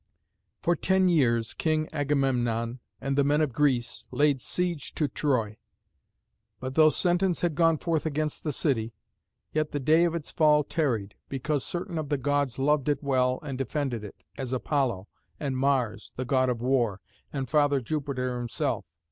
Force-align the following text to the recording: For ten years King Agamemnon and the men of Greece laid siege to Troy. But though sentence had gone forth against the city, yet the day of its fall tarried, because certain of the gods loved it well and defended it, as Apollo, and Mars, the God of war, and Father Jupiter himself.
For 0.63 0.75
ten 0.75 1.09
years 1.09 1.53
King 1.53 1.87
Agamemnon 1.93 2.79
and 2.99 3.15
the 3.15 3.23
men 3.23 3.39
of 3.39 3.53
Greece 3.53 4.03
laid 4.09 4.41
siege 4.41 4.95
to 4.95 5.07
Troy. 5.07 5.57
But 6.59 6.73
though 6.73 6.89
sentence 6.89 7.41
had 7.41 7.53
gone 7.53 7.77
forth 7.77 8.07
against 8.07 8.43
the 8.43 8.51
city, 8.51 8.95
yet 9.53 9.73
the 9.73 9.79
day 9.79 10.03
of 10.05 10.15
its 10.15 10.31
fall 10.31 10.63
tarried, 10.63 11.13
because 11.29 11.63
certain 11.63 11.99
of 11.99 12.09
the 12.09 12.17
gods 12.17 12.57
loved 12.57 12.89
it 12.89 13.03
well 13.03 13.37
and 13.43 13.59
defended 13.59 14.03
it, 14.03 14.23
as 14.39 14.53
Apollo, 14.53 15.07
and 15.39 15.55
Mars, 15.55 16.13
the 16.15 16.25
God 16.25 16.49
of 16.49 16.63
war, 16.63 16.99
and 17.31 17.47
Father 17.47 17.79
Jupiter 17.79 18.39
himself. 18.39 18.85